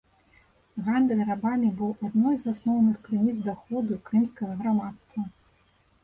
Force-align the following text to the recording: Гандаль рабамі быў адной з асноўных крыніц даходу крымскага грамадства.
Гандаль 0.85 1.19
рабамі 1.31 1.67
быў 1.81 1.91
адной 2.07 2.39
з 2.43 2.53
асноўных 2.55 2.95
крыніц 3.07 3.35
даходу 3.49 3.99
крымскага 4.09 4.53
грамадства. 4.63 5.27